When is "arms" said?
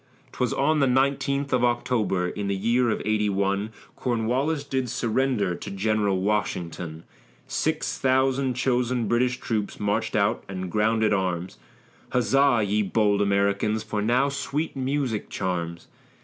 11.13-11.59